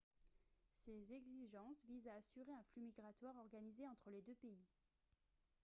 [0.73, 4.65] ces exigences visent à assurer un flux migratoire organisé entre les deux pays